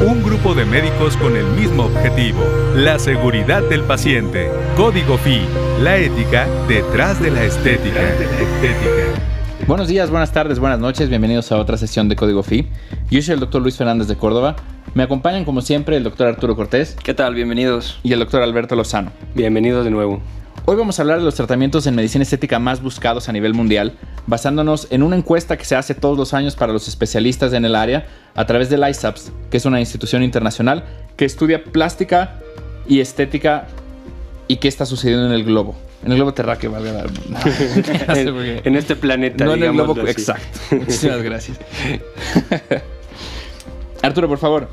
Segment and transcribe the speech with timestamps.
[0.00, 2.40] Un grupo de médicos con el mismo objetivo,
[2.74, 4.50] la seguridad del paciente.
[4.76, 5.40] Código FI,
[5.82, 8.00] la ética detrás de la estética.
[9.66, 12.66] Buenos días, buenas tardes, buenas noches, bienvenidos a otra sesión de Código FI.
[13.10, 14.56] Yo soy el doctor Luis Fernández de Córdoba.
[14.94, 17.34] Me acompañan como siempre el doctor Arturo Cortés ¿Qué tal?
[17.34, 17.98] Bienvenidos.
[18.02, 19.10] y el doctor Alberto Lozano.
[19.34, 20.20] Bienvenidos de nuevo.
[20.66, 23.92] Hoy vamos a hablar de los tratamientos en medicina estética más buscados a nivel mundial,
[24.26, 27.74] basándonos en una encuesta que se hace todos los años para los especialistas en el
[27.74, 30.84] área a través del ISAPS, que es una institución internacional
[31.18, 32.40] que estudia plástica
[32.88, 33.66] y estética
[34.48, 35.76] y qué está sucediendo en el globo.
[36.02, 37.02] En el globo terráqueo, valga la...
[37.04, 38.58] No sé por qué.
[38.58, 40.10] En, en este planeta, No en el globo, así.
[40.10, 40.60] exacto.
[40.76, 41.58] Muchísimas gracias.
[44.02, 44.68] Arturo, por favor.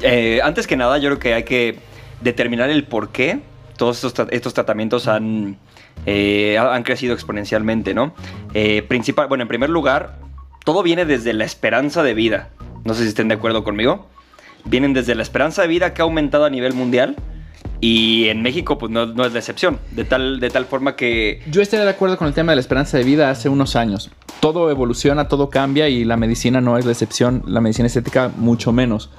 [0.00, 1.78] Eh, antes que nada, yo creo que hay que
[2.20, 3.40] determinar el por qué
[3.76, 5.56] todos estos, tra- estos tratamientos han,
[6.06, 8.14] eh, ha- han crecido exponencialmente, ¿no?
[8.54, 10.18] Eh, principal, bueno, en primer lugar,
[10.64, 12.50] todo viene desde la esperanza de vida.
[12.84, 14.06] No sé si estén de acuerdo conmigo.
[14.64, 17.16] Vienen desde la esperanza de vida que ha aumentado a nivel mundial.
[17.80, 19.78] Y en México, pues no, es la excepción.
[19.90, 22.60] De tal, de tal forma que Yo estaría de acuerdo con el tema de la
[22.60, 24.08] esperanza de vida hace unos años.
[24.40, 28.72] Todo evoluciona, todo cambia y la medicina no es la excepción, la medicina estética mucho
[28.72, 29.10] menos.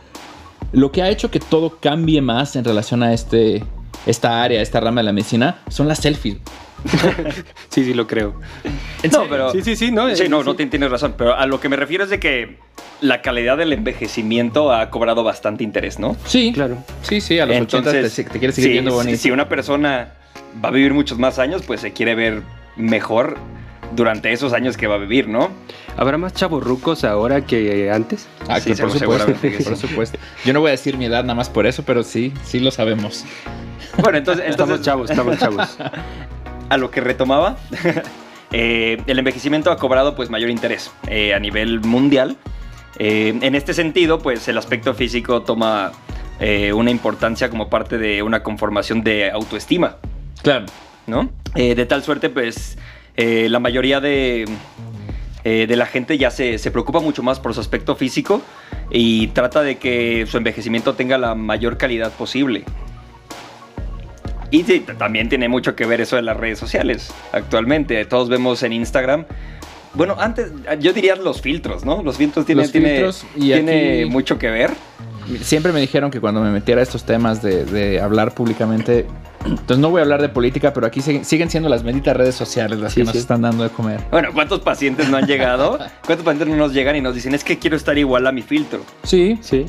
[0.71, 3.63] Lo que ha hecho que todo cambie más en relación a este,
[4.05, 6.37] esta área, esta rama de la medicina, son las selfies.
[7.69, 8.39] Sí, sí, lo creo.
[9.11, 9.51] No, pero.
[9.51, 10.45] Sí, sí, sí, no, Sí, no, sí.
[10.45, 11.15] no tien- tienes razón.
[11.17, 12.57] Pero a lo que me refiero es de que
[13.01, 16.15] la calidad del envejecimiento ha cobrado bastante interés, ¿no?
[16.25, 16.77] Sí, Claro.
[17.01, 19.17] Sí, sí, a los 80 te, te quieres seguir sí, viendo si- bonito.
[19.17, 20.13] Si una persona
[20.63, 22.41] va a vivir muchos más años, pues se quiere ver
[22.75, 23.37] mejor
[23.95, 25.49] durante esos años que va a vivir, ¿no?
[25.97, 28.27] ¿Habrá más chavorrucos ahora que antes?
[28.47, 29.87] Ah, Sí, que por supuesto, seguramente que por sí.
[29.87, 30.17] supuesto.
[30.45, 32.71] Yo no voy a decir mi edad nada más por eso, pero sí, sí lo
[32.71, 33.25] sabemos.
[33.97, 35.77] Bueno, entonces, Estamos chavos, estamos chavos.
[36.69, 37.57] a lo que retomaba,
[38.51, 42.37] eh, el envejecimiento ha cobrado pues mayor interés eh, a nivel mundial.
[42.99, 45.91] Eh, en este sentido, pues el aspecto físico toma
[46.39, 49.97] eh, una importancia como parte de una conformación de autoestima.
[50.41, 50.65] Claro.
[51.07, 51.29] ¿no?
[51.55, 52.77] Eh, de tal suerte, pues,
[53.17, 54.45] eh, la mayoría de,
[55.43, 58.41] eh, de la gente ya se, se preocupa mucho más por su aspecto físico
[58.89, 62.63] y trata de que su envejecimiento tenga la mayor calidad posible.
[64.51, 67.11] Y sí, también tiene mucho que ver eso de las redes sociales.
[67.31, 69.25] Actualmente, todos vemos en Instagram.
[69.95, 72.03] Bueno, antes, yo diría los filtros, ¿no?
[72.03, 74.71] Los filtros tienen, Los tiene- filtros tiene aquí- mucho que ver.
[75.41, 79.05] Siempre me dijeron que cuando me metiera a estos temas de, de hablar públicamente,
[79.45, 82.35] entonces no voy a hablar de política, pero aquí siguen, siguen siendo las benditas redes
[82.35, 83.19] sociales las Sí, que nos sí.
[83.19, 84.01] están dando de comer.
[84.11, 85.77] Bueno, ¿cuántos pacientes no han llegado?
[86.05, 88.41] ¿Cuántos pacientes no nos llegan y nos dicen, es que quiero estar igual a mi
[88.41, 88.81] filtro?
[89.03, 89.65] Sí, Sí.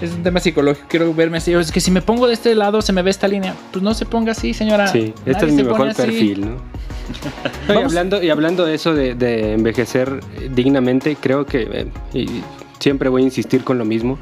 [0.00, 0.86] es un tema psicológico.
[0.88, 1.52] Quiero verme así.
[1.54, 3.54] Es que si me pongo de este lado se me ve esta línea.
[3.72, 4.88] Pues no se ponga así, señora.
[4.88, 6.02] Sí, este Nadie es mi mejor así.
[6.02, 6.56] perfil, ¿no?
[7.68, 10.20] Y, hablando, y hablando de eso de, de envejecer
[10.54, 12.40] dignamente, creo que eh, y
[12.78, 14.18] siempre voy a insistir con lo mismo.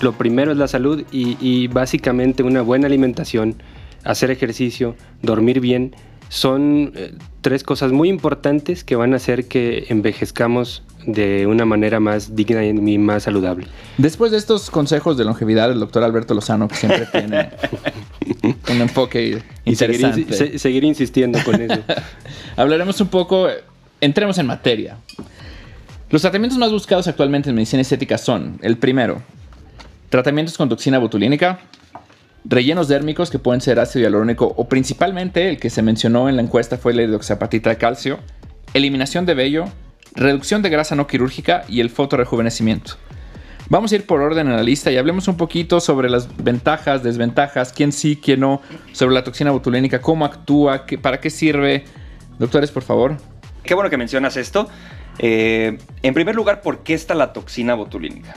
[0.00, 3.56] Lo primero es la salud y, y básicamente una buena alimentación,
[4.04, 5.94] hacer ejercicio, dormir bien,
[6.28, 12.00] son eh, tres cosas muy importantes que van a hacer que envejezcamos de una manera
[12.00, 13.66] más digna y más saludable.
[13.98, 17.50] Después de estos consejos de longevidad, el doctor Alberto Lozano, que siempre tiene
[18.70, 20.22] un enfoque Y seguir, interesante.
[20.34, 21.80] insi- se- seguir insistiendo con eso.
[22.56, 23.48] Hablaremos un poco,
[24.00, 24.96] entremos en materia.
[26.10, 29.22] Los tratamientos más buscados actualmente en medicina estética son, el primero,
[30.12, 31.58] tratamientos con toxina botulínica,
[32.44, 36.42] rellenos dérmicos que pueden ser ácido hialurónico o principalmente el que se mencionó en la
[36.42, 38.18] encuesta fue la hidroxiapatita de calcio,
[38.74, 39.64] eliminación de vello,
[40.14, 42.92] reducción de grasa no quirúrgica y el fotorejuvenecimiento.
[43.70, 47.02] Vamos a ir por orden en la lista y hablemos un poquito sobre las ventajas,
[47.02, 48.60] desventajas, quién sí, quién no,
[48.92, 51.84] sobre la toxina botulínica, cómo actúa, qué- para qué sirve.
[52.38, 53.16] Doctores, por favor.
[53.62, 54.68] Qué bueno que mencionas esto.
[55.18, 58.34] Eh, en primer lugar, ¿por qué está la toxina botulínica?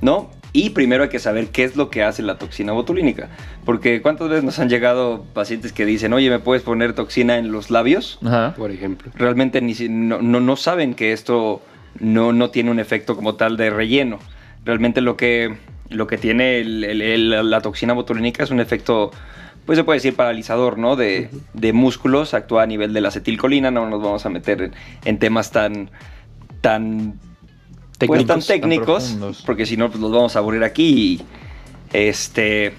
[0.00, 0.30] ¿No?
[0.54, 3.28] Y primero hay que saber qué es lo que hace la toxina botulínica.
[3.64, 7.50] Porque ¿cuántas veces nos han llegado pacientes que dicen, oye, ¿me puedes poner toxina en
[7.52, 8.18] los labios?
[8.24, 8.54] Ajá.
[8.56, 9.10] por ejemplo.
[9.14, 11.62] Realmente ni, si- no, no, no saben que esto
[12.00, 14.18] no, no tiene un efecto como tal de relleno.
[14.64, 15.56] Realmente lo que,
[15.88, 19.10] lo que tiene el- el- el- la toxina botulínica es un efecto,
[19.64, 20.96] pues se puede decir paralizador, ¿no?
[20.96, 24.72] De, de músculos, actúa a nivel de la acetilcolina, no nos vamos a meter en,
[25.06, 25.90] en temas tan,
[26.60, 27.14] tan
[28.06, 30.88] pues, tan Técnicos, tan técnicos, porque si no, pues los vamos a aburrir aquí.
[30.88, 31.22] Y,
[31.92, 32.74] este,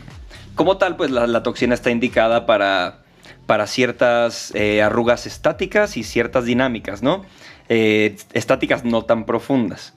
[0.56, 3.00] como tal, pues la, la toxina está indicada para,
[3.46, 7.24] para ciertas eh, arrugas estáticas y ciertas dinámicas, ¿no?
[7.70, 9.94] Eh, estáticas no tan profundas.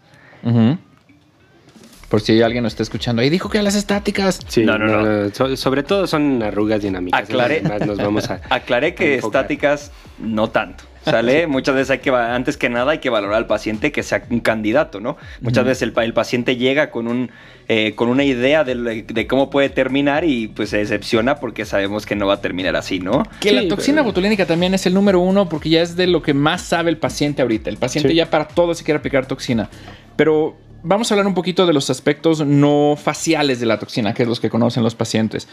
[2.08, 4.38] Por si alguien nos está escuchando ahí, dijo que a las estáticas.
[4.46, 5.30] Sí, No, no, no.
[5.34, 7.20] so- sobre todo son arrugas dinámicas.
[7.22, 8.40] Aclaré, nos vamos a...
[8.50, 10.84] aclaré que a estáticas no tanto.
[11.10, 11.46] ¿Sale?
[11.46, 14.40] Muchas veces hay que, antes que nada, hay que valorar al paciente que sea un
[14.40, 15.16] candidato, ¿no?
[15.40, 17.30] Muchas veces el, el paciente llega con un
[17.68, 22.14] eh, con una idea de, cómo puede terminar y pues se decepciona porque sabemos que
[22.14, 23.22] no va a terminar así, ¿no?
[23.40, 26.06] Que Sí, la toxina pero- botulínica también es el número uno porque ya es de
[26.06, 27.70] lo que más sabe el paciente ahorita.
[27.70, 28.14] El paciente Sí.
[28.16, 29.68] ya para todo se quiere aplicar toxina.
[30.16, 34.22] Pero vamos a hablar un poquito de los aspectos no faciales de la toxina, que
[34.22, 35.48] es los que conocen los pacientes.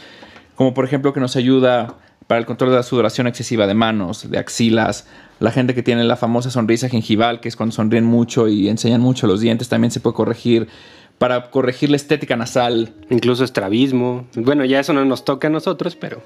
[0.56, 1.96] Como por ejemplo que nos ayuda
[2.28, 5.08] para el control de la sudoración excesiva de manos, de axilas.
[5.40, 9.02] La gente que tiene la famosa sonrisa gingival, que es cuando sonríen mucho y enseñan
[9.02, 10.68] mucho los dientes, también se puede corregir.
[11.18, 14.26] Para corregir la estética nasal, Incluso estrabismo.
[14.36, 16.22] Bueno, ya eso no nos toca a nosotros, pero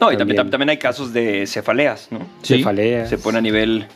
[0.00, 0.50] No, y también, También.
[0.50, 2.20] también hay casos de cefaleas, ¿no?
[2.42, 2.58] Sí.
[2.58, 3.08] cefaleas.
[3.08, 3.86] Se pone a nivel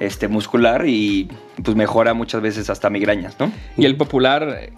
[0.00, 1.28] este, muscular y
[1.62, 3.50] pues mejora muchas veces hasta migrañas, ¿no?
[3.76, 4.72] Y el popular eh,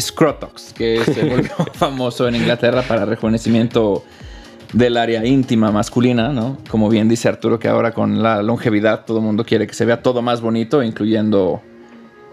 [0.00, 4.04] Scrotox, que se volvió famoso en Inglaterra para rejuvenecimiento
[4.72, 6.58] del área íntima masculina, ¿no?
[6.70, 9.84] Como bien dice Arturo, que ahora con la longevidad todo el mundo quiere que se
[9.84, 11.60] vea todo más bonito, incluyendo...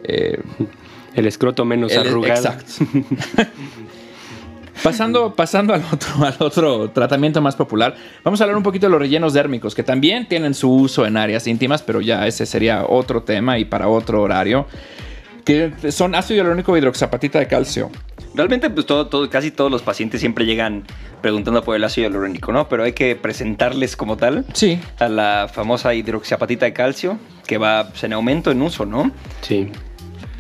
[0.04, 0.40] eh,
[1.14, 2.36] El escroto menos el- arrugado.
[2.36, 2.72] Exacto.
[4.84, 7.94] Pasando, pasando al, otro, al otro tratamiento más popular,
[8.24, 11.18] vamos a hablar un poquito de los rellenos dérmicos, que también tienen su uso en
[11.18, 14.66] áreas íntimas, pero ya ese sería otro tema y para otro horario,
[15.44, 17.90] que son ácido hialurónico e hidroxapatita de calcio.
[18.34, 20.86] Realmente, pues todo, todo, casi todos los pacientes siempre llegan
[21.22, 22.70] preguntando por el ácido hialurónico, ¿no?
[22.70, 27.90] Pero hay que presentarles como tal Sí, a la famosa hidroxiapatita de calcio, que va
[27.90, 29.12] pues, en aumento en uso, ¿no?
[29.42, 29.70] Sí.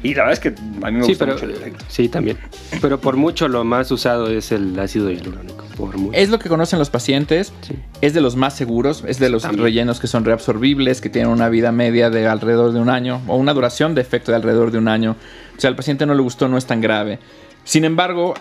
[0.03, 0.49] Y la verdad es que
[0.83, 1.85] a mí me Sí, gusta pero mucho el efecto.
[1.87, 2.37] sí también.
[2.81, 5.65] Pero por mucho lo más usado es el ácido hialurónico.
[5.77, 6.17] Por mucho.
[6.17, 7.75] es lo que conocen los pacientes, Sí.
[8.01, 9.63] es de los más seguros, es de los También.
[9.63, 13.35] rellenos que son reabsorbibles, que tienen una vida media de alrededor de un año o
[13.37, 15.15] una duración de efecto de alrededor de un año.
[15.57, 17.19] O sea, al paciente no le gustó, no es tan grave.
[17.63, 18.33] Sin embargo,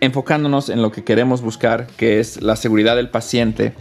[0.00, 3.72] enfocándonos en lo que queremos buscar, que es la seguridad del paciente,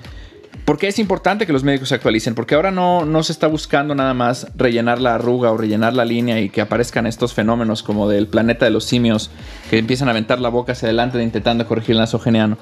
[0.66, 2.36] ¿por qué es importante que los médicos se actualicen?
[2.36, 6.06] Porque ahora no, no se está buscando nada más rellenar la arruga o rellenar la
[6.06, 9.32] línea y que aparezcan estos fenómenos como del planeta de los simios
[9.70, 12.58] que empiezan a aventar la boca hacia adelante intentando corregir el nasogeniano.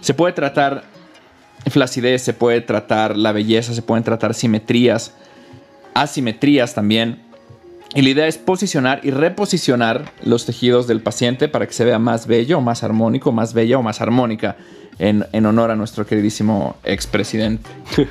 [0.00, 0.84] Se puede tratar
[1.70, 5.14] flacidez, se puede tratar la belleza, se pueden tratar simetrías,
[5.94, 7.22] asimetrías también.
[7.94, 11.98] Y la idea es posicionar y reposicionar los tejidos del paciente para que se vea
[11.98, 14.56] más bello, más armónico, más bella o más armónica,
[14.98, 17.68] en, en honor a nuestro queridísimo expresidente.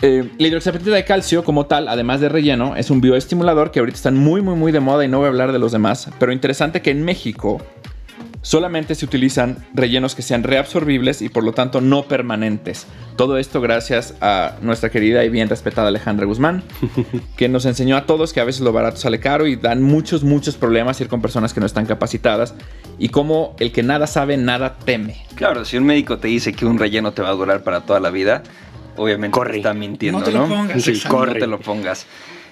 [0.00, 3.96] Eh, la hidroxiapatita de calcio, como tal, además de relleno, es un bioestimulador que ahorita
[3.96, 6.08] están muy, muy, muy de moda y no voy a hablar de los demás.
[6.20, 7.60] Pero interesante que en México
[8.42, 12.86] solamente se utilizan rellenos que sean reabsorbibles y por lo tanto no permanentes.
[13.16, 16.62] Todo esto gracias a nuestra querida y bien respetada Alejandra Guzmán,
[17.36, 20.22] que nos enseñó a todos que a veces lo barato sale caro y dan muchos,
[20.22, 22.54] muchos problemas ir con personas que no están capacitadas
[22.98, 25.16] y como el que nada sabe, nada teme.
[25.34, 27.98] Claro, si un médico te dice que un relleno te va a durar para toda
[28.00, 28.42] la vida,
[28.96, 29.52] obviamente Corre.
[29.52, 30.30] te está mintiendo, No ¿no?
[30.32, 31.34] te lo pongas, Sí, corre.
[31.34, 32.06] No te lo pongas.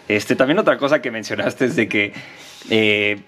[0.09, 2.13] Este, también otra cosa que mencionaste es de que
[2.71, 3.21] eh,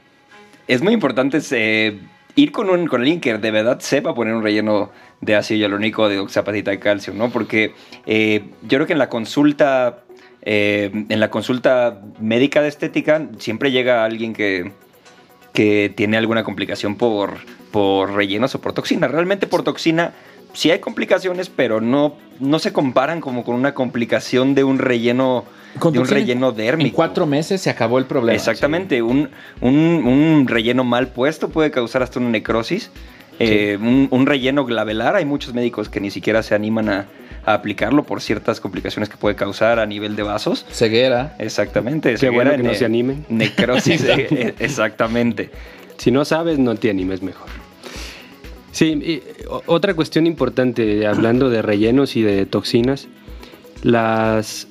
[0.69, 1.99] es muy importante eh,
[2.39, 6.09] ir con, un, con alguien que de verdad sepa poner un relleno de ácido hialurónico
[6.09, 7.31] de oxapatita de calcio, ¿no?
[7.31, 7.75] Porque
[8.07, 10.05] eh, yo creo que en la consulta,
[10.43, 14.71] eh, en la consulta médica de estética, siempre llega alguien que,
[15.53, 17.39] que tiene alguna complicación por,
[17.73, 19.09] por rellenos o por toxina.
[19.09, 20.13] Realmente por toxina
[20.53, 25.45] sí hay complicaciones, pero no, no se comparan como con una complicación de un relleno,
[25.79, 26.89] de un relleno dérmico.
[26.89, 28.37] En cuatro meses se acabó el problema.
[28.37, 29.31] Exactamente, un,
[29.61, 32.91] un, un relleno mal puesto puede causar hasta una necrosis.
[33.41, 37.07] Eh, un, un relleno glabelar, hay muchos médicos que ni siquiera se animan a,
[37.49, 40.67] a aplicarlo por ciertas complicaciones que puede causar a nivel de vasos.
[40.71, 41.35] Ceguera.
[41.39, 42.15] Exactamente.
[42.15, 43.25] Qué bueno ceguera, que no se animen.
[43.29, 45.51] Necrosis, eh, eh, exactamente.
[45.97, 47.49] Si no sabes, no te animes mejor.
[48.71, 49.23] Sí, y,
[49.67, 53.09] otra cuestión importante, hablando de rellenos y de toxinas,
[53.83, 54.68] las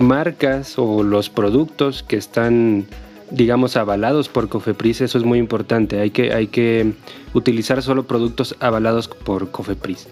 [0.00, 2.86] marcas o los productos que están,
[3.30, 6.00] digamos, avalados por Cofepris, eso es muy importante.
[6.00, 6.92] Hay que, hay que
[7.34, 10.08] utilizar solo productos avalados por Cofepris.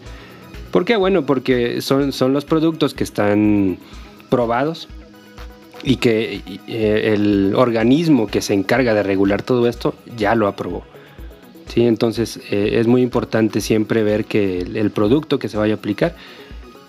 [0.71, 0.97] ¿Por qué?
[0.97, 3.79] Bueno, porque son, son los productos que están
[4.29, 4.89] probados
[5.83, 10.85] y que eh, el organismo que se encarga de regular todo esto ya lo aprobó.
[11.69, 11.83] ¿Sí?
[11.83, 15.77] Entonces eh, es muy importante siempre ver que el, el producto que se vaya a
[15.77, 16.15] aplicar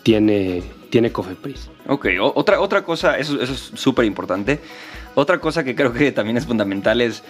[0.04, 1.70] tiene, tiene Cofepris.
[1.88, 4.60] Ok, o- otra, otra cosa, eso, eso es súper importante.
[5.16, 7.24] Otra cosa que creo que también es fundamental es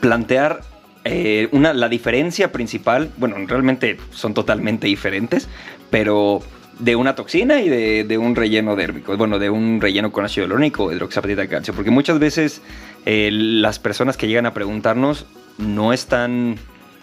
[0.00, 0.60] plantear
[1.04, 3.10] eh, una, la diferencia principal.
[3.18, 5.48] Bueno, realmente son totalmente diferentes,
[5.90, 6.40] pero
[6.78, 9.16] de una toxina y de, de un relleno dérmico.
[9.16, 11.74] Bueno, de un relleno con ácido hialurónico o hidroxapatita de calcio.
[11.74, 12.62] Porque muchas veces
[13.06, 15.26] eh, las personas que llegan a preguntarnos
[15.58, 16.56] no están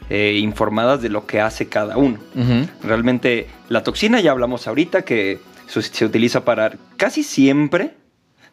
[0.10, 2.18] eh, informadas de lo que hace cada uno.
[2.84, 5.39] Realmente la toxina ya hablamos ahorita que
[5.71, 7.91] se, se utiliza para casi siempre,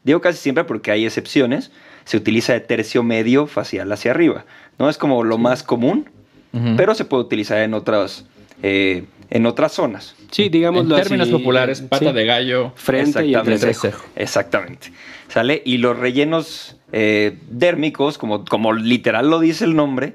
[0.05, 1.71] digo casi siempre porque hay excepciones,
[2.05, 4.45] se utiliza de tercio medio facial hacia arriba.
[4.79, 4.89] ¿no?
[4.89, 6.09] Es como lo más común,
[6.53, 6.77] Ujú.
[6.77, 8.25] pero se puede utilizar en otras,
[8.63, 10.15] eh, en otras zonas.
[10.31, 12.17] Sí, digámoslo en términos así, populares, pata sí.
[12.17, 12.73] de gallo.
[12.77, 13.53] Frente y Exactamente.
[13.53, 14.05] entrecejo.
[14.17, 14.93] Exactamente.
[15.29, 15.61] ¿Sale?
[15.67, 20.15] Y los rellenos eh, dérmicos, como, como literal lo dice el nombre,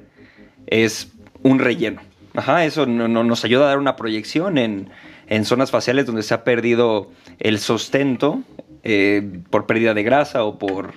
[0.66, 1.10] es
[1.44, 2.02] un relleno.
[2.36, 4.90] Ajá, eso no- no- nos ayuda a dar una proyección en,
[5.34, 7.10] en zonas faciales donde se ha perdido
[7.40, 8.44] el sustento
[8.84, 10.94] eh, por pérdida de grasa o por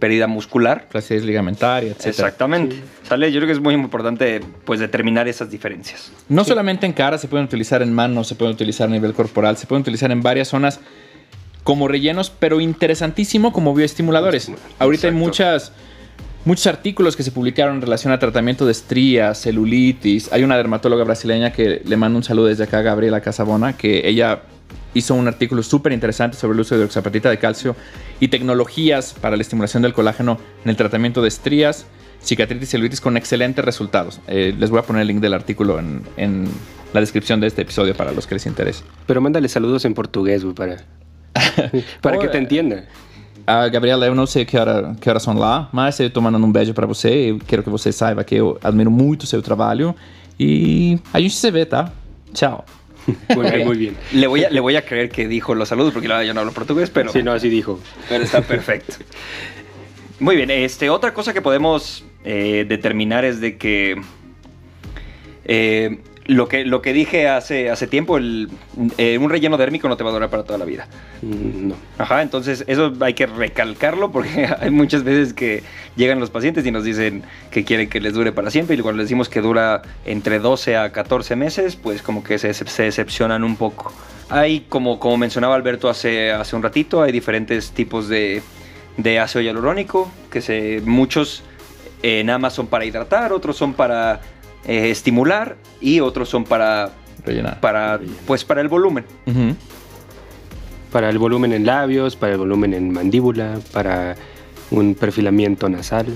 [0.00, 0.86] pérdida muscular.
[0.90, 2.06] Flacidez ligamentaria, etc.
[2.06, 2.82] Exactamente.
[3.04, 3.30] ¿Sale?
[3.30, 6.10] Yo creo que es muy importante pues determinar esas diferencias.
[6.28, 9.56] No solamente en cara, se pueden utilizar en manos, se pueden utilizar a nivel corporal,
[9.56, 10.80] se pueden utilizar en varias zonas
[11.62, 14.50] como rellenos, pero interesantísimo como bioestimuladores.
[14.80, 15.70] Ahorita hay muchas,
[16.44, 20.32] muchos artículos que se publicaron en relación a tratamiento de estrías, celulitis.
[20.32, 24.42] Hay una dermatóloga brasileña que le mando un saludo desde acá, Gabriela Casabona, que ella
[24.94, 27.76] hizo un artículo súper interesante sobre el uso de hidroxapatita de calcio
[28.20, 31.86] y tecnologías para la estimulación del colágeno en el tratamiento de estrías,
[32.22, 34.20] cicatritis y celulitis con excelentes resultados.
[34.26, 36.48] Eh, les voy a poner el link del artículo en, en
[36.92, 38.82] la descripción de este episodio para los que les interese.
[39.06, 40.76] Pero mándale saludos en portugués, güey, para,
[42.00, 42.84] para que te entienda.
[43.48, 46.46] A Gabriela, eu não sei que, hora, que horas são lá, mas eu tô mandando
[46.46, 47.30] um beijo pra você.
[47.30, 49.94] Eu quero que você saiba que eu admiro muito o seu trabalho.
[50.38, 51.90] E a gente se vê, tá?
[52.34, 52.62] Tchau.
[53.34, 53.96] Muy bien, muy bien.
[54.12, 56.52] Le voy a, le voy a creer que dijo los saludos porque yo no hablo
[56.52, 57.10] portugués, pero...
[57.10, 57.80] Sí, no, así dijo.
[58.06, 58.96] Pero está perfecto.
[60.20, 63.98] Muy bien, este, otra cosa que podemos eh, determinar es de que
[65.46, 68.50] eh, lo que lo que dije hace, hace tiempo, el,
[68.98, 70.86] eh, un relleno dérmico no te va a durar para toda la vida.
[71.22, 71.74] Mm, No.
[71.96, 75.62] Ajá, entonces eso hay que recalcarlo porque hay muchas veces que
[75.96, 78.98] llegan los pacientes y nos dicen que quieren que les dure para siempre y cuando
[78.98, 83.42] les decimos que dura entre 12 a 14 meses, pues como que se, se decepcionan
[83.42, 83.90] un poco.
[84.28, 88.42] Hay, como, como mencionaba Alberto hace, hace un ratito, hay diferentes tipos de,
[88.98, 91.42] de ácido hialurónico, que se, muchos
[92.02, 94.20] nada más son para hidratar, otros son para
[94.68, 96.92] eh, estimular y otros son para,
[97.24, 97.58] Rellenar.
[97.60, 99.04] para, pues, para el volumen.
[100.92, 104.16] Para el volumen en labios, para el volumen en mandíbula, para
[104.70, 106.06] un perfilamiento nasal.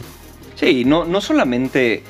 [0.54, 2.02] Sí, no, no solamente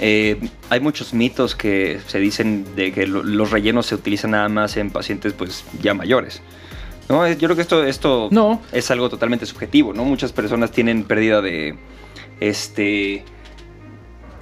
[0.00, 0.38] eh,
[0.70, 4.76] hay muchos mitos que se dicen de que lo- los rellenos se utilizan nada más
[4.76, 6.40] en pacientes pues ya mayores.
[7.10, 8.60] No, yo creo que esto, esto No.
[8.72, 10.04] es algo totalmente subjetivo, ¿no?
[10.04, 11.74] Muchas personas tienen pérdida de
[12.40, 13.24] este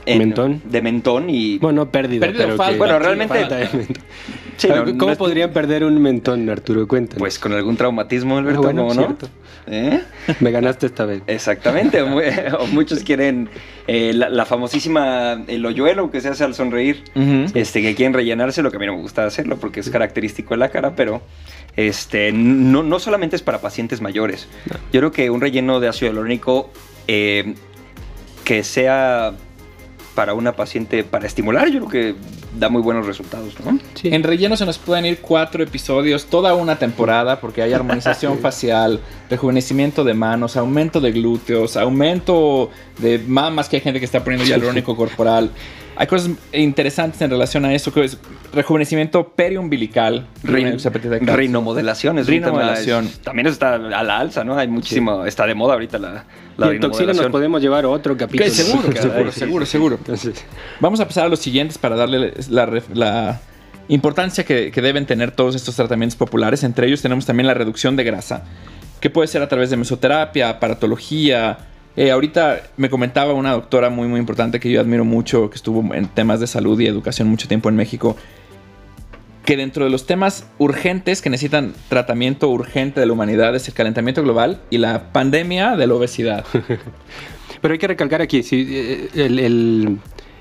[0.06, 0.62] ¿Mentón?
[0.64, 2.72] de mentón y Bueno, no pérdida, Pérdida o pero falta.
[2.72, 3.96] que- Bueno, realmente- falta de mentón.
[4.56, 6.88] Sí, no, ¿Cómo no es- podrían perder un mentón, Arturo?
[6.88, 7.18] Cuéntanos.
[7.18, 9.02] pues con algún traumatismo, Alberto, Ah, bueno, ¿cómo no?
[9.06, 9.28] cierto.
[9.66, 10.00] ¿Eh?
[10.40, 11.20] Me ganaste esta vez.
[11.26, 12.20] Exactamente, o mu-
[12.58, 13.50] o muchos quieren
[13.86, 17.02] eh, la, la famosísima el hoyuelo que se hace al sonreír.
[17.52, 20.54] Este, que quieren rellenarse, lo que a mí no me gusta hacerlo porque es característico
[20.54, 21.20] de la cara, pero
[21.76, 24.48] este, no, no solamente es para pacientes mayores.
[24.90, 26.70] Yo creo que un relleno de ácido hialurónico
[27.08, 27.52] eh,
[28.44, 29.34] que sea
[30.16, 32.14] para una paciente, para estimular, yo creo que
[32.58, 33.78] da muy buenos resultados, ¿no?
[33.94, 34.08] Sí.
[34.08, 39.00] En relleno se nos pueden ir cuatro episodios, toda una temporada, porque hay armonización facial,
[39.28, 44.48] rejuvenecimiento de manos, aumento de glúteos, aumento de mamas, que hay gente que está poniendo
[44.48, 45.50] hialurónico corporal.
[45.98, 48.18] Hay cosas interesantes en relación a eso, que es
[48.52, 50.78] rejuvenecimiento periumbilical, Rein-
[51.34, 53.04] rinomodelación es un tema- Rinomodelación.
[53.06, 54.58] es- también está a la alza, ¿no?
[54.58, 56.24] Hay muchísimo, está de moda ahorita la,
[56.58, 58.44] la y en toxina nos podemos llevar otro capítulo.
[58.44, 59.96] Que seguro, seguro, sí, seguro, seguro.
[59.96, 60.44] Entonces,
[60.80, 63.40] Vamos a pasar a los siguientes para darle la
[63.88, 66.62] importancia que, que deben tener todos estos tratamientos populares.
[66.64, 68.44] Entre ellos tenemos también la reducción de grasa,
[69.00, 71.58] que puede ser a través de mesoterapia, aparatología.
[71.96, 75.94] Eh, ahorita me comentaba una doctora muy, muy importante que yo admiro mucho, que estuvo
[75.94, 78.16] en temas de salud y educación mucho tiempo en México,
[79.46, 83.74] que dentro de los temas urgentes que necesitan tratamiento urgente de la humanidad es el
[83.74, 86.44] calentamiento global y la pandemia de la obesidad.
[87.62, 89.98] pero hay que recalcar aquí, sí, eh, el, el-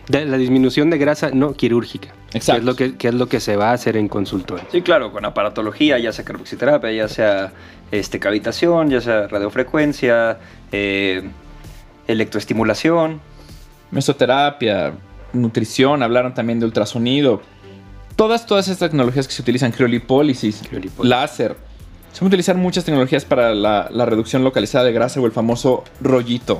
[0.10, 2.10] de- la disminución de grasa no quirúrgica.
[2.34, 2.54] Exacto.
[2.54, 4.66] Que es, lo que, que es lo que se va a hacer en consultorio.
[4.72, 7.54] Sí, claro, con aparatología, ya sea carboxiterapia, ya sea
[7.92, 10.38] este, cavitación, ya sea radiofrecuencia,
[10.72, 11.24] eh,
[12.08, 13.22] electroestimulación.
[13.92, 14.94] mesoterapia,
[15.34, 17.42] nutrición, hablaron también de ultrasonido.
[18.16, 21.10] Todas, todas estas tecnologías que se utilizan, criolipólisis, Criolipólisis.
[21.10, 21.56] láser.
[22.14, 25.32] Se van a utilizar muchas tecnologías para la, la reducción localizada de grasa o el
[25.34, 26.60] famoso rollito.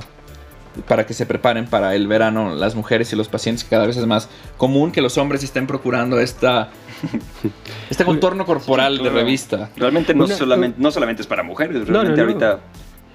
[0.86, 3.96] Para que se preparen para el verano las mujeres y los pacientes, que cada vez
[3.96, 6.68] es más común que los hombres estén procurando esta,
[7.90, 9.16] este contorno corporal de Claro.
[9.16, 9.70] revista.
[9.76, 12.22] Realmente no, solamente, no solamente es para mujeres, realmente no, no.
[12.22, 12.60] ahorita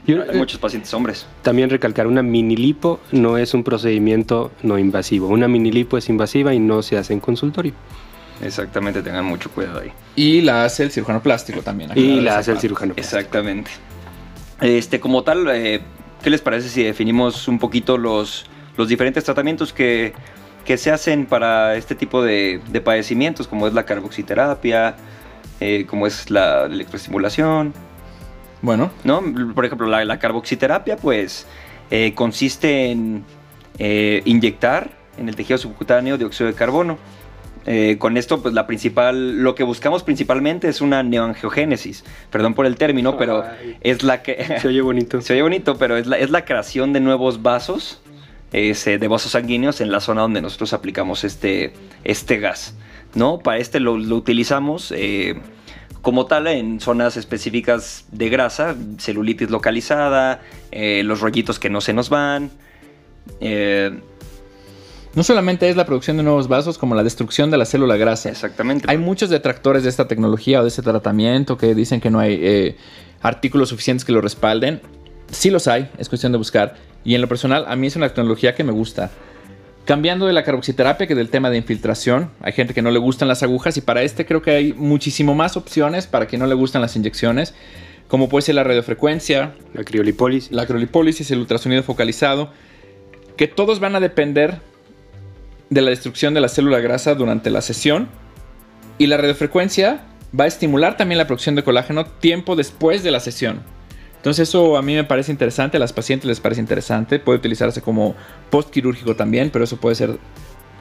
[0.08, 1.26] Hay muchos pacientes hombres.
[1.42, 5.28] También recalcar, una mini lipo no es un procedimiento no invasivo.
[5.28, 7.74] Una mini lipo es invasiva y no se hace en consultorio.
[8.44, 9.92] Exactamente, tengan mucho cuidado ahí.
[10.16, 11.92] Y la hace el cirujano plástico también.
[11.96, 12.94] Y la hace el cirujano.
[12.98, 13.70] Exactamente.
[14.60, 15.82] Este, como tal, eh,
[16.24, 18.46] ¿qué les parece si definimos un poquito los,
[18.78, 20.14] los diferentes tratamientos que,
[20.66, 24.96] que se hacen para este tipo de, de padecimientos, como es la carboxiterapia,
[25.60, 27.74] eh, como es la electroestimulación,
[28.62, 29.24] Bueno, ¿no?
[29.56, 31.48] Por ejemplo, la, la carboxiterapia, pues,
[31.90, 33.24] eh, consiste en
[33.80, 36.98] eh, inyectar en el tejido subcutáneo dióxido de carbono.
[37.66, 42.04] Eh, con esto, pues, la principal, lo que buscamos principalmente es una neoangiogénesis.
[42.32, 43.78] Perdón por el término, pero Ay.
[43.82, 44.58] es la que...
[44.62, 45.22] Se oye bonito.
[45.22, 48.02] Se oye bonito, pero es la, es la creación de nuevos vasos,
[48.52, 52.76] ese, de vasos sanguíneos en la zona donde nosotros aplicamos este, este gas.
[53.16, 53.40] ¿no?
[53.40, 55.36] Para este lo, lo utilizamos eh,
[56.02, 60.42] como tal en zonas específicas de grasa, celulitis localizada,
[60.72, 62.52] eh, los rollitos que no se nos van.
[63.40, 63.92] eh,
[65.14, 68.30] no solamente es la producción de nuevos vasos, como la destrucción de la célula grasa.
[68.30, 68.86] exactamente.
[68.90, 72.40] Hay muchos detractores de esta tecnología o de este tratamiento que dicen que no hay
[72.42, 72.78] eh,
[73.22, 74.82] artículos suficientes que lo respalden.
[75.30, 76.76] Sí los hay, es cuestión de buscar.
[77.04, 79.12] Y en lo personal, a mí es una tecnología que me gusta.
[79.86, 83.28] Cambiando de la carboxiterapia que del tema de infiltración, hay gente que no le gustan
[83.28, 86.54] las agujas y para este creo que hay muchísimo más opciones para quien no le
[86.54, 87.56] gustan las inyecciones,
[88.08, 90.52] como puede ser la radiofrecuencia, La criolipólisis.
[90.52, 92.52] la criolipólisis, el ultrasonido focalizado,
[93.38, 94.60] que todos van a depender
[95.72, 98.10] de la destrucción de la célula grasa durante la sesión.
[98.98, 100.02] Y la radiofrecuencia
[100.38, 103.64] va a estimular también la producción de colágeno tiempo después de la sesión.
[104.22, 107.82] Entonces eso a mí me parece interesante, a las pacientes les parece interesante, puede utilizarse
[107.82, 108.14] como
[108.52, 110.20] postquirúrgico también, pero eso puede ser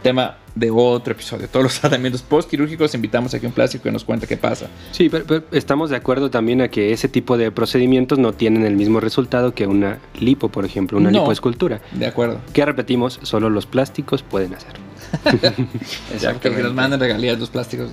[0.03, 1.49] tema de otro episodio.
[1.49, 4.67] Todos los tratamientos postquirúrgicos invitamos aquí a un plástico que nos cuente qué pasa.
[4.93, 8.65] Sí, pero, pero estamos de acuerdo también a que ese tipo de procedimientos no tienen
[8.65, 11.21] el mismo resultado que una lipo, por ejemplo, una No.
[11.21, 11.81] lipoescultura.
[11.93, 12.41] De acuerdo.
[12.53, 14.73] Que repetimos, solo los plásticos pueden hacer.
[15.43, 16.63] Ya, que Exactamente.
[16.63, 17.91] nos manden regalías los plásticos.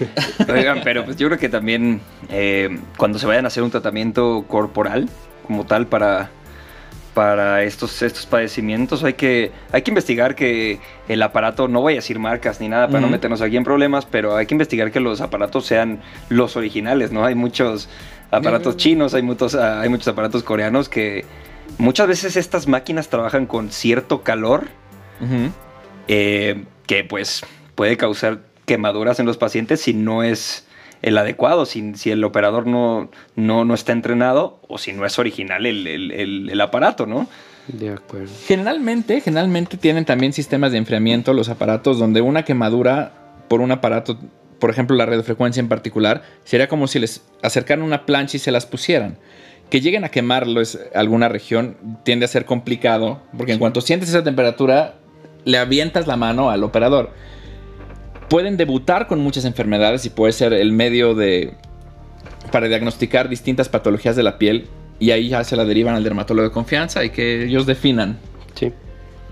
[0.52, 4.44] Oigan, pero pues yo creo que también eh, cuando se vayan a hacer un tratamiento
[4.48, 5.08] corporal
[5.46, 6.30] como tal para,
[7.14, 9.04] para estos, estos padecimientos.
[9.04, 12.88] Hay que, hay que investigar que el aparato, no voy a decir marcas ni nada
[12.88, 16.56] para no meternos aquí en problemas, pero hay que investigar que los aparatos sean los
[16.56, 17.24] originales, ¿no?
[17.24, 17.88] Hay muchos
[18.30, 21.24] aparatos chinos, hay muchos, ah, hay muchos aparatos coreanos que
[21.78, 24.68] muchas veces estas máquinas trabajan con cierto calor
[26.08, 27.42] eh, que pues
[27.74, 30.66] puede causar quemaduras en los pacientes si no es
[31.02, 35.18] el adecuado, si, si el operador no, no, no está entrenado o si no es
[35.18, 37.28] original el, el- el- el aparato, ¿no?
[37.68, 38.30] De acuerdo.
[38.46, 43.12] Generalmente, generalmente tienen también sistemas de enfriamiento los aparatos donde una quemadura
[43.48, 44.18] por un aparato,
[44.58, 48.50] por ejemplo la radiofrecuencia en particular, sería como si les acercaran una plancha y se
[48.52, 49.18] las pusieran.
[49.70, 54.22] Que lleguen a quemarlos alguna región tiende a ser complicado, porque en cuanto sientes esa
[54.22, 54.94] temperatura,
[55.44, 57.10] le avientas la mano al operador.
[58.32, 61.52] Pueden debutar con muchas enfermedades y puede ser el medio de
[62.50, 64.68] para diagnosticar distintas patologías de la piel
[64.98, 68.16] y ahí ya se la derivan al dermatólogo de confianza y que ellos definan.
[68.54, 68.72] Sí.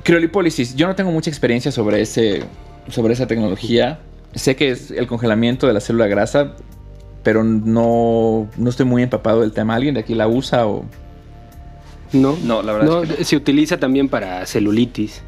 [0.02, 2.42] Criolipólisis, yo no tengo mucha experiencia sobre, ese,
[2.90, 4.00] sobre esa tecnología.
[4.34, 6.56] Sé que es el congelamiento de la célula grasa,
[7.22, 9.76] pero no, no estoy muy empapado del tema.
[9.76, 10.84] ¿Alguien de aquí la usa o...?
[12.12, 13.24] No, No, la verdad no, es que no.
[13.24, 15.22] se utiliza también para celulitis.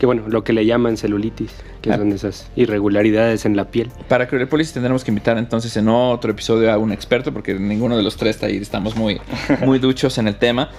[0.00, 1.52] Que bueno, lo que le llaman celulitis,
[1.90, 3.90] que son esas irregularidades en la piel.
[4.08, 8.02] Para criolipólisis tendremos que invitar entonces en otro episodio a un experto, porque ninguno de
[8.02, 9.20] los tres está ahí, estamos muy,
[9.64, 10.70] muy duchos en el tema.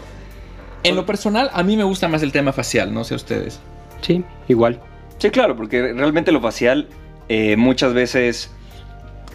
[0.84, 3.60] En lo personal, a mí me gusta más el tema facial, no sé ustedes.
[4.02, 4.80] Sí, igual.
[5.18, 6.88] Sí, claro, porque realmente lo facial
[7.28, 8.50] eh, muchas veces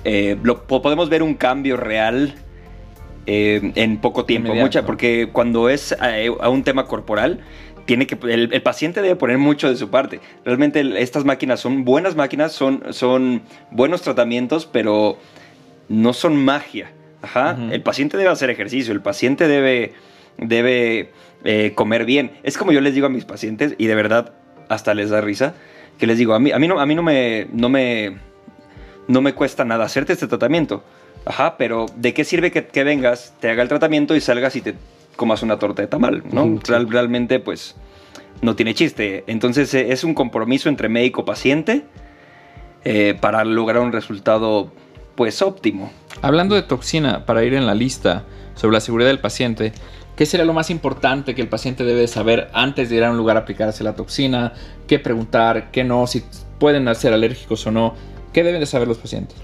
[0.04, 2.34] eh, lo, po- podemos ver un cambio real
[3.26, 4.48] eh, en poco tiempo.
[4.48, 4.66] Inmediato.
[4.66, 7.40] Mucha, porque cuando es a un tema corporal,
[7.86, 10.20] tiene que, el, el paciente debe poner mucho de su parte.
[10.44, 15.18] Realmente el- estas máquinas son buenas máquinas, son, son buenos tratamientos, pero
[15.88, 16.90] no son magia.
[17.22, 17.56] Ajá.
[17.58, 17.72] Ujú.
[17.72, 19.92] El paciente debe hacer ejercicio, el paciente debe,
[20.38, 21.10] debe
[21.44, 22.32] eh, comer bien.
[22.42, 24.32] Es como yo les digo a mis pacientes, y de verdad
[24.68, 25.54] hasta les da risa,
[25.98, 28.16] que les digo, a mí, a mí, no, a mí no, me, no, me,
[29.08, 30.82] no me cuesta nada hacerte este tratamiento.
[31.26, 34.60] Ajá, pero ¿de qué sirve que, que vengas, te haga el tratamiento y salgas y
[34.60, 34.74] te
[35.16, 36.22] comas una torta de tamal?
[36.32, 36.44] ¿no?
[36.44, 36.70] Ujú, sí.
[36.72, 37.74] Real- realmente, pues,
[38.42, 39.24] no tiene chiste.
[39.26, 41.84] Entonces, eh, es un compromiso entre médico-paciente
[42.84, 44.70] eh, para lograr un resultado,
[45.14, 45.90] pues, óptimo.
[46.22, 48.24] Hablando de toxina, para ir en la lista
[48.54, 49.72] sobre la seguridad del paciente,
[50.16, 53.16] ¿qué sería lo más importante que el paciente debe saber antes de ir a un
[53.16, 54.52] lugar a aplicarse la toxina?
[54.86, 55.70] ¿Qué preguntar?
[55.70, 56.06] ¿Qué no?
[56.06, 56.22] Si
[56.58, 57.94] pueden ser alérgicos o no.
[58.32, 59.36] ¿Qué deben de saber los pacientes?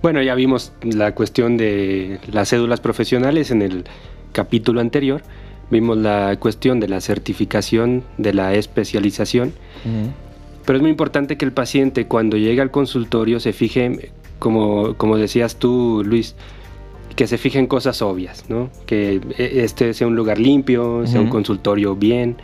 [0.00, 3.84] Bueno, ya vimos la cuestión de las cédulas profesionales en el
[4.32, 5.22] capítulo anterior.
[5.70, 9.52] Vimos la cuestión de la certificación de la especialización.
[10.64, 15.16] Pero es muy importante que el paciente cuando llegue al consultorio se fije, como, como
[15.16, 16.36] decías tú, Luis,
[17.16, 18.70] que se fije en cosas obvias, ¿no?
[18.86, 22.36] Que e- este sea un lugar limpio, sea un consultorio bien.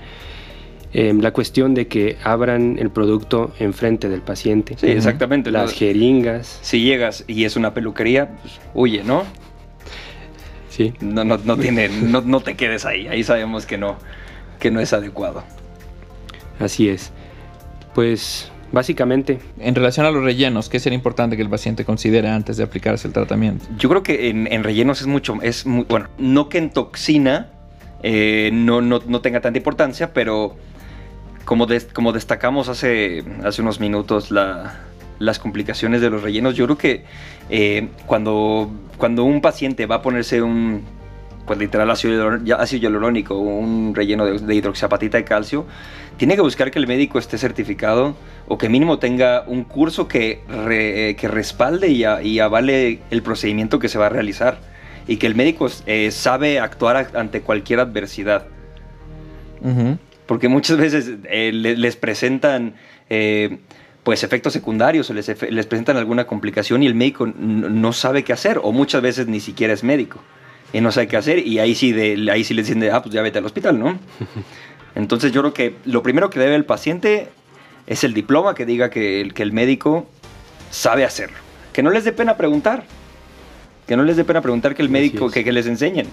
[0.92, 4.74] Em, la cuestión de que abran el producto enfrente del paciente.
[4.78, 5.50] Sí, exactamente.
[5.50, 5.76] Las ¿no?
[5.78, 6.58] jeringas.
[6.62, 9.24] Si llegas y es una peluquería, pues, huye, ¿no?
[10.78, 10.94] Sí.
[11.00, 13.06] No, no, no, tiene, no, no te quedes ahí.
[13.08, 13.96] Ahí sabemos que no,
[14.58, 15.42] que no es adecuado.
[16.58, 17.12] Así es.
[17.94, 22.56] Pues básicamente, En relación a los rellenos, ¿qué sería importante que el paciente considere antes
[22.56, 23.66] de aplicarse el tratamiento?
[23.76, 27.48] Yo creo que en, en rellenos es mucho, es muy, bueno, no que en toxina
[28.02, 30.54] eh, no, no, no tenga tanta importancia, pero
[31.44, 34.78] como, des- como destacamos hace, hace unos minutos la-
[35.18, 37.04] las complicaciones de los rellenos, yo creo que
[37.50, 40.82] eh, cuando, cuando un paciente va a ponerse un,
[41.46, 42.38] pues literal ácido,
[42.78, 45.66] hialurónico un relleno de, de hidroxiapatita de calcio,
[46.16, 48.16] tiene que buscar que el médico esté certificado
[48.48, 53.22] o que mínimo tenga un curso que, re- que respalde y, a- y avale el
[53.22, 54.58] procedimiento que se va a realizar
[55.06, 58.46] y que el médico eh, sabe actuar ante cualquier adversidad.
[60.26, 62.74] Porque muchas veces eh, le- les presentan
[63.08, 63.58] eh,
[64.02, 65.26] pues efectos secundarios o les,
[65.66, 69.72] presentan alguna complicación y el médico no sabe qué hacer o muchas veces ni siquiera
[69.72, 70.20] es médico
[70.72, 73.02] y no sabe qué hacer y ahí sí, de, ahí sí le dicen, de, ah,
[73.02, 73.98] pues ya vete al hospital, ¿no?
[74.94, 77.28] Entonces yo creo que lo primero que debe el paciente
[77.86, 80.06] es el diploma que diga que el, que el médico
[80.70, 81.36] sabe hacerlo.
[81.72, 82.84] Que no les dé pena preguntar.
[83.86, 86.06] Que no les dé pena preguntar que el médico, que, que les enseñen.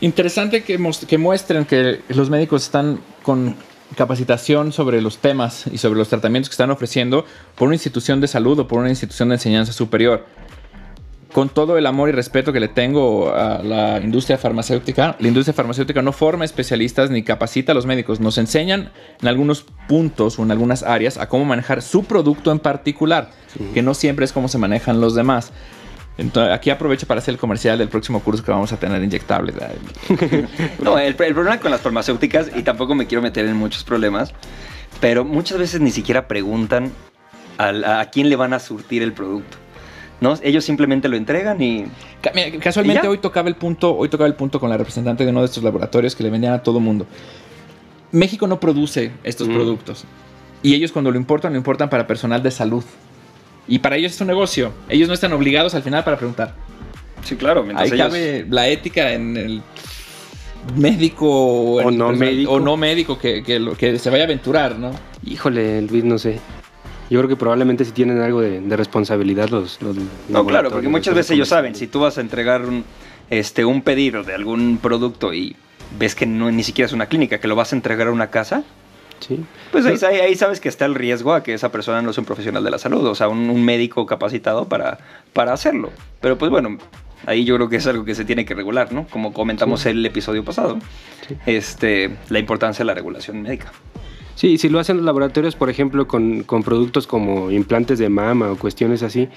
[0.00, 3.56] Interesante que, que muestren que los médicos están con
[3.96, 7.24] capacitación sobre los temas y sobre los tratamientos que están ofreciendo
[7.56, 10.26] por una institución de salud o por una institución de enseñanza superior.
[11.32, 15.54] Con todo el amor y respeto que le tengo a la industria farmacéutica, la industria
[15.54, 18.20] farmacéutica no forma especialistas ni capacita a los médicos.
[18.20, 22.58] Nos enseñan en algunos puntos o en algunas áreas a cómo manejar su producto en
[22.58, 23.30] particular,
[23.72, 25.52] que no siempre es cómo se manejan los demás.
[26.18, 29.54] Entonces, aquí aprovecho para hacer el comercial del próximo curso que vamos a tener inyectables.
[30.82, 34.32] No, el, el problema con las farmacéuticas, y tampoco me quiero meter en muchos problemas,
[35.00, 36.92] pero muchas veces ni siquiera preguntan
[37.58, 39.56] al- a, quién le van a surtir el producto.
[40.20, 40.34] ¿No?
[40.42, 41.86] Ellos simplemente lo entregan y...
[42.60, 45.40] Casualmente ¿Y hoy tocaba el punto, hoy tocaba el punto con la representante de uno
[45.40, 47.08] de estos laboratorios que le vendían a todo mundo.
[48.12, 49.54] México no produce estos Mm.
[49.54, 50.04] productos.
[50.62, 52.84] Y ellos cuando lo importan, lo importan para personal de salud.
[53.68, 54.72] Y para ellos es un negocio.
[54.88, 56.54] Ellos no están obligados al final para preguntar.
[57.22, 58.06] Sí, claro, Ahí mientras ellos...
[58.08, 59.62] cabe la ética en el
[60.76, 62.52] médico o, O el no personal- médico.
[62.52, 64.90] o no médico que, que que se vaya a aventurar, ¿no?
[65.24, 66.38] híjole, Luis, no sé.
[67.10, 69.96] Yo creo que probablemente si tienen algo de, de responsabilidad los, los
[70.28, 72.84] No, claro, porque muchas veces ellos saben, si tú vas a entregar un,
[73.28, 75.54] este, un pedido de algún producto y
[75.98, 78.30] ves que no, ni siquiera es una clínica, que lo vas a entregar a una
[78.30, 78.64] casa,
[79.26, 79.40] Sí.
[79.70, 82.18] pues ahí, ahí- ahí sabes que está el riesgo a que esa persona no es
[82.18, 84.98] un profesional de la salud, o sea, un, un médico capacitado para,
[85.32, 85.90] para hacerlo.
[86.20, 86.76] Pero pues bueno,
[87.26, 89.06] ahí yo creo que es algo que se tiene que regular, ¿no?
[89.08, 90.78] Como comentamos el episodio pasado,
[91.28, 91.36] Sí.
[91.46, 93.72] este, la importancia de la regulación médica.
[94.34, 98.50] Sí, si lo hacen los laboratorios, por ejemplo, con, con productos como implantes de mama
[98.50, 99.28] o cuestiones así,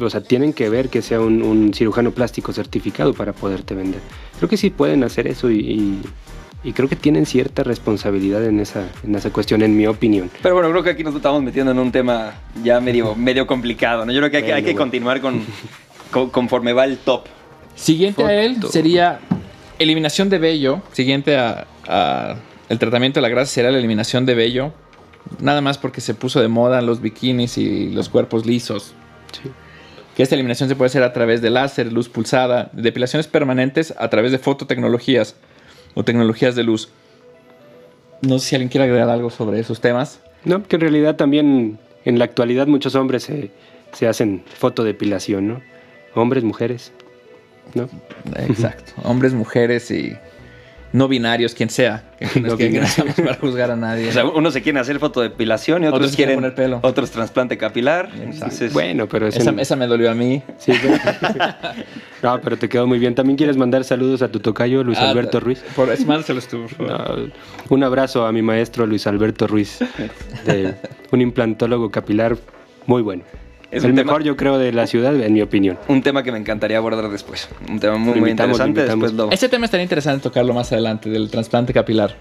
[0.00, 4.00] o sea, tienen que ver que sea un, un cirujano plástico certificado para poderte vender.
[4.38, 6.00] Creo que sí pueden hacer eso y, y-
[6.64, 10.30] y creo que tienen cierta responsabilidad en esa, en esa cuestión, en mi opinión.
[10.42, 14.04] Pero bueno, creo que aquí nos estamos metiendo en un tema ya medio, medio complicado,
[14.04, 14.12] ¿no?
[14.12, 14.82] Yo creo que hay, que- hay Bueno, que bueno.
[14.84, 15.42] continuar con,
[16.10, 17.26] con- conforme va el top.
[17.74, 18.68] Siguiente a él Foto.
[18.68, 19.20] sería
[19.78, 20.82] eliminación de vello.
[20.92, 22.36] Siguiente a, a
[22.68, 24.72] el tratamiento de la grasa será la eliminación de vello.
[25.40, 28.94] Nada más porque se puso de moda los bikinis y los cuerpos lisos.
[29.32, 29.50] Sí.
[30.16, 34.08] Que esta eliminación se puede hacer a través de láser, luz pulsada, depilaciones permanentes a
[34.08, 35.36] través de fototecnologías
[35.96, 36.90] o tecnologías de luz.
[38.20, 40.20] No sé si alguien quiere agregar algo sobre esos temas.
[40.44, 43.50] No, que en realidad también en la actualidad muchos hombres se,
[43.92, 45.62] se hacen fotodepilación, ¿no?
[46.14, 46.92] Hombres, mujeres,
[47.74, 47.88] ¿no?
[48.36, 48.92] Exacto.
[49.02, 50.16] Hombres, mujeres y
[50.92, 52.04] no binarios, quien sea.
[52.18, 54.08] Que no, No es que para juzgar a nadie.
[54.08, 56.88] O sea, unos se quieren hacer fotodepilación y otros, Otros quieren quieren poner pelo.
[56.88, 58.08] otros trasplante capilar.
[58.20, 60.42] Entonces, Bueno, pero es esa, en- esa me dolió a mí.
[60.58, 60.94] Sí, pero-
[62.22, 63.14] no, pero te quedó muy bien.
[63.14, 65.62] ¿También quieres mandar saludos a tu tocayo, Luis Ah, Alberto Ruiz?
[65.74, 67.18] Por, es- mándaselos tú, por favor.
[67.28, 67.32] No,
[67.68, 69.78] un abrazo a mi maestro Luis Alberto Ruiz,
[70.46, 70.74] de
[71.12, 72.36] un implantólogo capilar
[72.86, 73.24] muy bueno.
[73.70, 75.78] Es el mejor, tema- yo creo, de la ciudad, en mi opinión.
[75.88, 77.48] un tema que me encantaría abordar después.
[77.68, 78.84] Un tema muy, muy interesante.
[78.84, 79.30] Después lo...
[79.30, 82.16] Ese tema estaría interesante tocarlo más adelante, del trasplante capilar.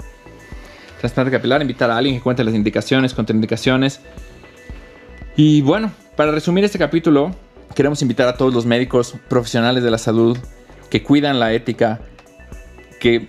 [1.00, 4.02] Trasplante capilar, invitar a alguien que cuente las indicaciones, contraindicaciones.
[5.36, 7.32] Y bueno, para resumir este capítulo,
[7.76, 10.38] queremos invitar a todos los médicos profesionales de la salud
[10.90, 12.00] que cuidan la ética,
[13.00, 13.28] que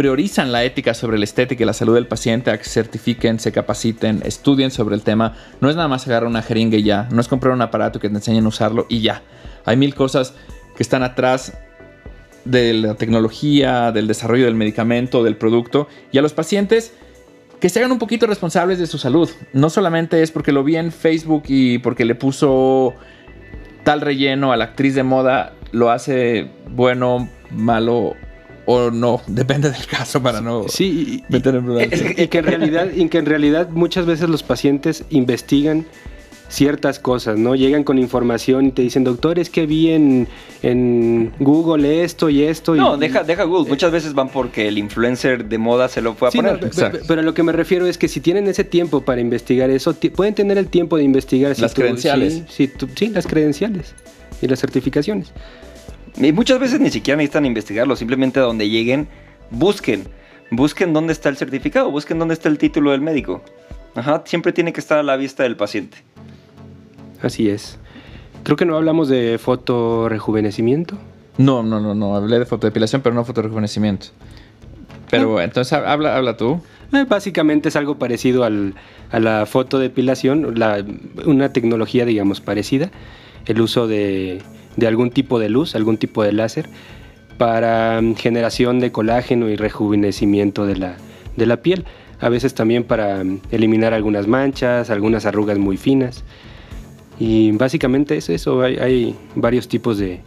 [0.00, 3.52] priorizan la ética sobre la estética y la salud del paciente a que certifiquen, se
[3.52, 5.36] capaciten, estudien sobre el tema.
[5.60, 8.08] No es nada más agarrar una jeringa y ya, no es comprar un aparato que
[8.08, 9.20] te enseñen a usarlo y ya.
[9.66, 10.32] Hay mil cosas
[10.74, 11.52] que están atrás
[12.46, 16.94] de la tecnología, del desarrollo del medicamento, del producto y a los pacientes
[17.60, 19.28] que se hagan un poquito responsables de su salud.
[19.52, 22.94] No solamente es porque lo vi en Facebook y porque le puso
[23.84, 28.14] tal relleno a la actriz de moda, lo hace bueno, malo
[28.72, 32.00] o no, depende del caso para no Sí, y, meter en problemas.
[32.16, 35.86] y que en realidad, y que en realidad muchas veces los pacientes investigan
[36.48, 37.54] ciertas cosas, ¿no?
[37.54, 40.26] Llegan con información y te dicen, doctor, es que vi en,
[40.62, 42.74] en Google esto y esto.
[42.74, 43.68] No, y, deja, deja Google.
[43.70, 46.70] Muchas veces van porque el influencer de moda se lo fue a Sí, no, poner.
[46.70, 49.70] pe- pero a lo que me refiero es que si tienen ese tiempo para investigar
[49.70, 52.34] eso, pueden tener el tiempo de investigar si Las tú- credenciales.
[52.48, 53.94] Sí, si tú- sí, las credenciales
[54.42, 55.32] y las certificaciones.
[56.16, 59.08] Y muchas veces ni siquiera necesitan investigarlo, simplemente a donde lleguen,
[59.50, 60.04] busquen.
[60.50, 63.42] Busquen dónde está el certificado, busquen dónde está el título del médico.
[63.94, 65.98] Ajá, siempre tiene que estar a la vista del paciente.
[67.22, 67.78] Así es.
[68.42, 70.96] Creo que no hablamos de fotorejuvenecimiento.
[71.38, 72.16] No, no, no, no.
[72.16, 74.08] Hablé de fotodepilación, pero no fotorejuvenecimiento.
[75.10, 76.60] Pero entonces ha- habla, habla tú.
[76.92, 78.74] Eh, Básicamente es algo parecido al-
[79.10, 80.84] a la fotodepilación, la-
[81.26, 82.90] una tecnología, digamos, parecida.
[83.46, 84.42] El uso de,
[84.80, 86.68] de algún tipo de luz, algún tipo de láser,
[87.38, 90.96] para mm, generación de colágeno y rejuvenecimiento de la,
[91.36, 91.84] de la piel.
[92.18, 96.24] A veces también para mm, eliminar algunas manchas, algunas arrugas muy finas.
[97.18, 98.62] Y básicamente es eso.
[98.62, 100.22] Hay, varios tipos de,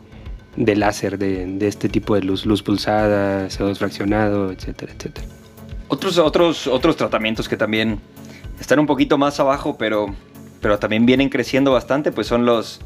[0.55, 2.45] de láser de, de este tipo de luz.
[2.45, 5.27] Luz pulsada, CO2 fraccionado, etcétera, etcétera.
[5.87, 7.99] Otros, otros, otros tratamientos que también
[8.59, 10.07] están un poquito más abajo, pero,
[10.61, 12.81] pero también vienen creciendo bastante, pues son los,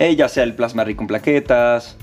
[0.00, 1.96] eh, ya sea el plasma rico en plaquetas.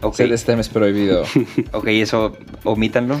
[0.00, 1.24] Ok, Ser STEM es prohibido.
[1.72, 3.20] ok, eso omítanlo.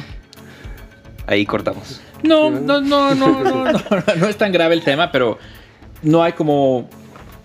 [1.26, 2.00] Ahí cortamos.
[2.22, 3.80] No, no, no, no, no, no,
[4.16, 5.38] no es tan grave el tema, pero
[6.02, 6.88] no hay como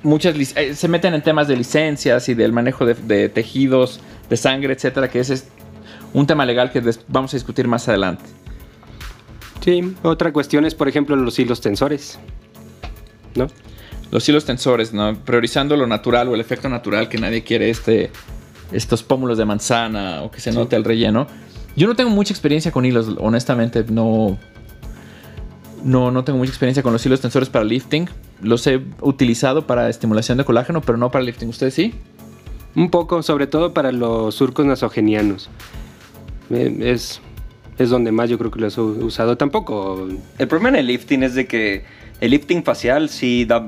[0.03, 4.37] muchas eh, se meten en temas de licencias y del manejo de, de tejidos, de
[4.37, 5.47] sangre, etcétera, que ese es
[6.13, 8.23] un tema legal que vamos a discutir más adelante.
[9.59, 12.17] Sí, otra cuestión es, por ejemplo, los hilos tensores.
[13.35, 13.47] ¿No?
[14.11, 15.15] Los hilos tensores, ¿no?
[15.23, 18.11] Priorizando lo natural o el efecto natural que nadie quiere este
[18.71, 21.27] estos pómulos de manzana o que se note el relleno.
[21.75, 24.37] Yo no tengo mucha experiencia con hilos, honestamente, no
[25.83, 28.09] no no tengo mucha experiencia con los hilos tensores para lifting.
[28.41, 31.49] Los he utilizado para estimulación de colágeno, pero no para lifting.
[31.49, 31.93] ¿Ustedes sí?
[32.75, 35.49] Un poco, sobre todo para los surcos nasogenianos.
[36.49, 37.21] Eh, Es,
[37.77, 39.37] es donde más yo creo que los he usado.
[39.37, 40.07] Tampoco.
[40.37, 41.83] El problema en el lifting es de que
[42.21, 43.67] el lifting facial sí da,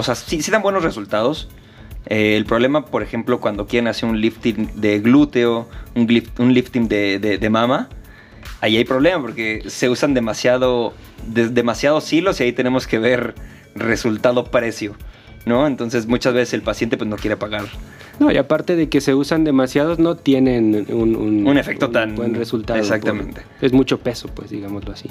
[0.00, 1.48] o sea, sí, sí dan buenos resultados.
[2.06, 6.88] Eh, el problema, por ejemplo, cuando quieren hacer un lifting de glúteo, un, un lifting
[6.88, 7.88] de, de- de mama,
[8.62, 10.94] ahí hay problema porque se usan demasiado,
[11.26, 13.34] de- demasiados hilos y ahí tenemos que ver
[13.74, 14.94] resultado-precio,
[15.46, 15.66] ¿no?
[15.66, 17.64] Entonces muchas veces el paciente pues no quiere pagar.
[18.18, 22.34] No, y aparte de que se usan demasiados, no tienen un, Un efecto tan- buen
[22.34, 22.78] resultado.
[22.78, 23.42] exactamente.
[23.42, 25.10] por- es mucho peso, pues, digámoslo así.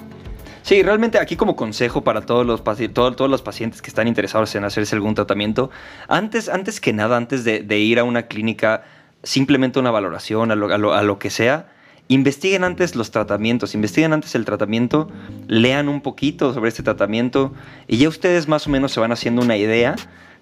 [0.62, 4.54] Sí, realmente aquí como consejo para todos los, todo- todos los pacientes que están interesados
[4.56, 5.72] en hacerse algún tratamiento,
[6.08, 8.84] antes, antes que nada, antes de, ir a una clínica,
[9.24, 11.70] simplemente una valoración, a lo, a lo- que sea,
[12.08, 15.10] investiguen antes los tratamientos, investiguen antes el tratamiento,
[15.48, 17.54] lean un poquito sobre este tratamiento
[17.88, 19.96] y ya ustedes más o menos se van haciendo una idea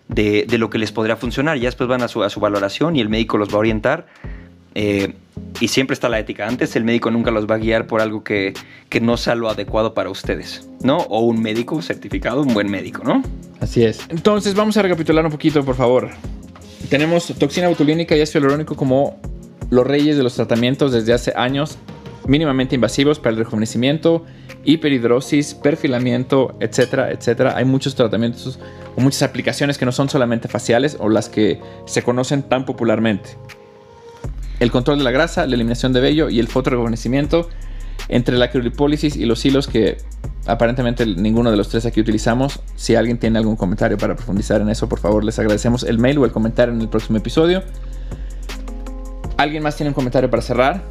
[0.07, 1.57] de, de lo que les podría funcionar.
[1.57, 4.07] Ya después van a su, a su valoración y el médico los va a orientar.
[4.79, 5.11] Eh,
[5.59, 6.47] y siempre está la ética.
[6.47, 8.53] Antes el médico nunca los va a guiar por algo que,
[8.89, 10.97] que no sea lo adecuado para ustedes, ¿no?
[10.97, 13.23] O un médico certificado, un buen médico, ¿no?
[13.59, 14.01] Así es.
[14.09, 16.11] Entonces vamos a recapitular un poquito, por favor.
[16.89, 19.19] Tenemos toxina botulínica y ácido hialurónico como
[19.71, 21.79] los reyes de los tratamientos desde hace años,
[22.27, 24.25] mínimamente invasivos para el rejuvenecimiento,
[24.63, 27.57] hiperhidrosis, perfilamiento, etcétera, etcétera.
[27.57, 28.59] Hay muchos tratamientos
[28.95, 33.31] o muchas aplicaciones que no son solamente faciales o las que se conocen tan popularmente.
[34.59, 37.49] El control de la grasa, la eliminación de vello y el fotorejuvenecimiento
[38.09, 39.97] entre la criolipólisis y los hilos que
[40.45, 42.59] aparentemente ninguno de los tres aquí utilizamos.
[42.75, 46.17] Si alguien tiene algún comentario para profundizar en eso, por favor les agradecemos el mail
[46.19, 47.63] o el comentario en el próximo episodio.
[49.37, 50.81] ¿Alguien más tiene un comentario para cerrar?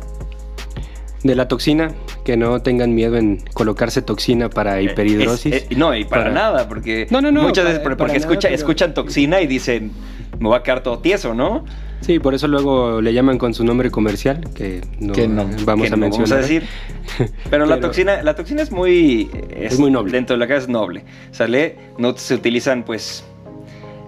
[1.25, 1.93] De la toxina,
[2.25, 5.53] que no tengan miedo en colocarse toxina para hiperhidrosis.
[5.55, 7.97] Es- eh, no, y para, Para- nada, porque No, no, no, muchas para- veces porque
[7.97, 9.91] para nada, escucha- pero- escuchan toxina y dicen,
[10.39, 11.65] me voy a quedar todo tieso, ¿no?
[12.03, 15.89] Sí, por eso luego le llaman con su nombre comercial, que no, Que no, vamos
[15.89, 16.29] que a no mencionar.
[16.29, 16.65] Vamos a decir.
[17.51, 19.31] Pero, la toxina, la toxina es muy.
[19.51, 20.13] Es muy noble.
[20.13, 21.05] Dentro de la casa es noble.
[21.33, 21.77] ¿Sale?
[21.99, 23.25] No se utilizan, pues.